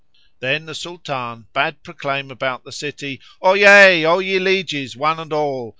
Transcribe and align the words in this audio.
Then 0.39 0.65
the 0.65 0.73
Sultan 0.73 1.45
bade 1.53 1.83
proclaim 1.83 2.31
about 2.31 2.63
the 2.63 2.71
city, 2.71 3.21
"Oyez, 3.43 4.03
O 4.03 4.17
ye 4.17 4.39
lieges 4.39 4.97
one 4.97 5.19
and 5.19 5.31
all! 5.31 5.69